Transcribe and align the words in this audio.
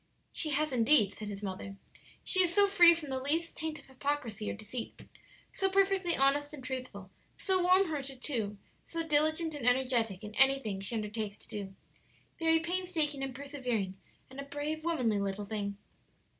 "She 0.31 0.49
has 0.49 0.71
indeed," 0.71 1.13
said 1.13 1.27
his 1.29 1.43
mother; 1.43 1.75
"she 2.23 2.41
is 2.41 2.51
so 2.51 2.67
free 2.67 2.95
from 2.95 3.11
the 3.11 3.19
least 3.19 3.55
taint 3.55 3.77
of 3.77 3.85
hypocrisy 3.85 4.49
or 4.49 4.55
deceit; 4.55 4.99
so 5.53 5.69
perfectly 5.69 6.17
honest 6.17 6.55
and 6.55 6.63
truthful; 6.63 7.11
so 7.37 7.61
warm 7.61 7.85
hearted, 7.85 8.19
too; 8.19 8.57
so 8.83 9.03
diligent 9.05 9.53
and 9.53 9.63
energetic 9.67 10.23
in 10.23 10.33
anything 10.33 10.81
she 10.81 10.95
undertakes 10.95 11.37
to 11.37 11.47
do 11.47 11.75
very 12.39 12.59
painstaking 12.59 13.21
and 13.21 13.35
persevering 13.35 13.95
and 14.27 14.39
a 14.39 14.43
brave, 14.43 14.83
womanly 14.83 15.19
little 15.19 15.45
thing." 15.45 15.77